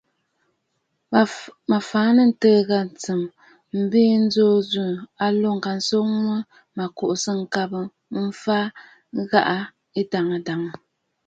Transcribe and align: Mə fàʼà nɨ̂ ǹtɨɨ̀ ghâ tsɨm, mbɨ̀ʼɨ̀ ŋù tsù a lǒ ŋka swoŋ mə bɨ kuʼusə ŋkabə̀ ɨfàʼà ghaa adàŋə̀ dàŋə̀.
Mə 1.69 1.77
fàʼà 1.89 2.11
nɨ̂ 2.17 2.25
ǹtɨɨ̀ 2.31 2.61
ghâ 2.69 2.79
tsɨm, 3.01 3.21
mbɨ̀ʼɨ̀ 3.81 4.15
ŋù 4.27 4.47
tsù 4.71 4.83
a 5.25 5.27
lǒ 5.39 5.49
ŋka 5.57 5.71
swoŋ 5.87 6.09
mə 6.27 6.35
bɨ 6.75 6.83
kuʼusə 6.97 7.31
ŋkabə̀ 7.41 7.85
ɨfàʼà 8.23 8.73
ghaa 9.31 9.59
adàŋə̀ 9.99 10.39
dàŋə̀. 10.45 10.73